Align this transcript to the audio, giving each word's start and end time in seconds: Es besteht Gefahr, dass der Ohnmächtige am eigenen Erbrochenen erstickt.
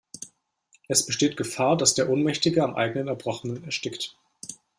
Es 0.87 1.05
besteht 1.05 1.37
Gefahr, 1.37 1.77
dass 1.77 1.93
der 1.93 2.09
Ohnmächtige 2.09 2.63
am 2.63 2.73
eigenen 2.73 3.07
Erbrochenen 3.07 3.63
erstickt. 3.65 4.17